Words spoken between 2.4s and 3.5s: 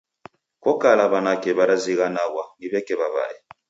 ni w'eke w'aw'ae.